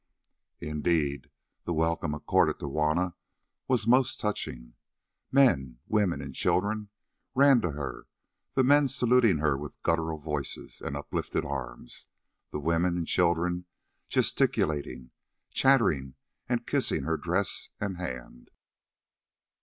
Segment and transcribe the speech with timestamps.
[0.61, 1.29] Indeed
[1.65, 3.13] the welcome accorded to Juanna
[3.67, 4.73] was most touching.
[5.31, 6.89] Men, women, and children
[7.35, 8.07] ran to her,
[8.53, 12.07] the men saluting her with guttural voices and uplifted arms,
[12.49, 13.67] the women and children
[14.09, 15.11] gesticulating,
[15.51, 16.15] chattering,
[16.49, 18.49] and kissing her dress and hand.